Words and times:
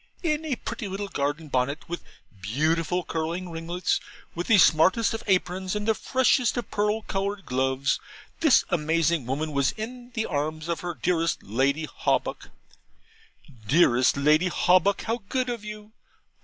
In 0.23 0.45
a 0.45 0.55
pretty 0.55 0.87
little 0.87 1.09
garden 1.09 1.47
bonnet, 1.47 1.87
with 1.87 2.01
beautiful 2.41 3.03
curling 3.05 3.49
ringlets, 3.51 3.99
with 4.33 4.47
the 4.47 4.57
smartest 4.57 5.13
of 5.13 5.21
aprons 5.27 5.75
and 5.75 5.87
the 5.87 5.93
freshest 5.93 6.57
of 6.57 6.71
pearl 6.71 7.03
coloured 7.03 7.45
gloves, 7.45 7.99
this 8.39 8.63
amazing 8.71 9.27
woman 9.27 9.51
was 9.51 9.73
in 9.73 10.09
the 10.15 10.25
arms 10.25 10.67
of 10.67 10.79
her 10.79 10.95
dearest 10.95 11.43
Lady 11.43 11.85
Hawbuck. 11.85 12.49
'Dearest 13.67 14.17
Lady 14.17 14.47
Hawbuck, 14.47 15.03
how 15.03 15.21
good 15.29 15.49
of 15.51 15.63
you! 15.63 15.91